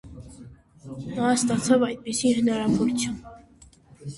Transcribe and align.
Նա 1.17 1.27
ստացավ 1.41 1.85
այդպիսի 1.89 2.33
հնարավորություն։ 2.39 3.21